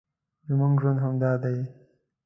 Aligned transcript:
زموږ 0.47 0.73
ژوند 0.81 0.99
همدا 1.03 1.31
دی 1.43 1.57